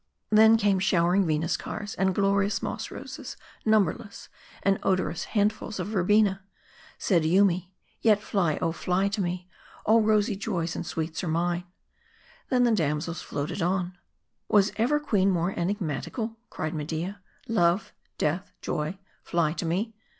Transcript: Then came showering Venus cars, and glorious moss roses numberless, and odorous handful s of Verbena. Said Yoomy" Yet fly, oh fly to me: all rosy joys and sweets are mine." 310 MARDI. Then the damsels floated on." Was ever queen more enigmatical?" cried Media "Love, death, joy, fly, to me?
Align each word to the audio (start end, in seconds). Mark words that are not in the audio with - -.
Then 0.31 0.57
came 0.57 0.79
showering 0.79 1.27
Venus 1.27 1.55
cars, 1.55 1.93
and 1.93 2.15
glorious 2.15 2.63
moss 2.63 2.89
roses 2.89 3.37
numberless, 3.65 4.29
and 4.63 4.79
odorous 4.81 5.25
handful 5.25 5.67
s 5.67 5.77
of 5.77 5.89
Verbena. 5.89 6.41
Said 6.97 7.21
Yoomy" 7.23 7.71
Yet 8.01 8.19
fly, 8.19 8.57
oh 8.63 8.71
fly 8.71 9.09
to 9.09 9.21
me: 9.21 9.47
all 9.85 10.01
rosy 10.01 10.35
joys 10.35 10.75
and 10.75 10.87
sweets 10.87 11.23
are 11.23 11.27
mine." 11.27 11.65
310 12.49 12.49
MARDI. 12.49 12.49
Then 12.49 12.63
the 12.63 12.75
damsels 12.77 13.21
floated 13.21 13.61
on." 13.61 13.95
Was 14.49 14.71
ever 14.77 14.99
queen 14.99 15.29
more 15.29 15.51
enigmatical?" 15.55 16.35
cried 16.49 16.73
Media 16.73 17.21
"Love, 17.47 17.93
death, 18.17 18.51
joy, 18.59 18.97
fly, 19.23 19.53
to 19.53 19.67
me? 19.67 19.93